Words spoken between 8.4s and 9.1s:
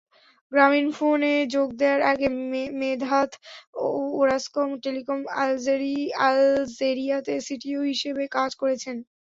করেছেন।